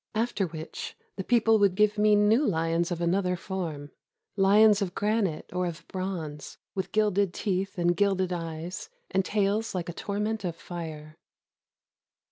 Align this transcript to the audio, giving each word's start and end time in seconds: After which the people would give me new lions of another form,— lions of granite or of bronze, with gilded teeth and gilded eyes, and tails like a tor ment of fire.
After 0.15 0.47
which 0.47 0.97
the 1.15 1.23
people 1.23 1.59
would 1.59 1.75
give 1.75 1.99
me 1.99 2.15
new 2.15 2.43
lions 2.43 2.89
of 2.89 3.01
another 3.01 3.35
form,— 3.35 3.91
lions 4.35 4.81
of 4.81 4.95
granite 4.95 5.51
or 5.53 5.67
of 5.67 5.87
bronze, 5.87 6.57
with 6.73 6.91
gilded 6.91 7.35
teeth 7.35 7.77
and 7.77 7.95
gilded 7.95 8.33
eyes, 8.33 8.89
and 9.11 9.23
tails 9.23 9.75
like 9.75 9.89
a 9.89 9.93
tor 9.93 10.19
ment 10.19 10.43
of 10.43 10.55
fire. 10.55 11.17